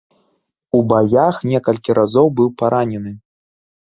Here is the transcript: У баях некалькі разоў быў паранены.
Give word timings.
У 0.77 0.77
баях 0.93 1.35
некалькі 1.49 1.95
разоў 1.99 2.31
быў 2.39 2.49
паранены. 2.63 3.13